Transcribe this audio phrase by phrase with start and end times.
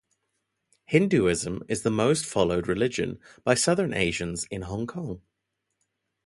[0.85, 5.21] Hinduism is the most followed religion by South Asians in Hong Kong.